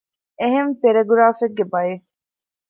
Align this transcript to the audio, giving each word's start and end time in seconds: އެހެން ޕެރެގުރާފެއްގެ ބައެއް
އެހެން 0.39 0.71
ޕެރެގުރާފެއްގެ 0.81 1.65
ބައެއް 1.71 2.05